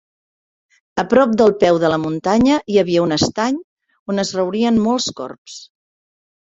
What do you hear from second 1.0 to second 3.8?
A prop del peu de la muntanya hi havia un estany